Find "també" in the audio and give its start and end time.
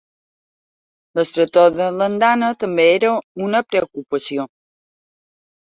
2.65-2.87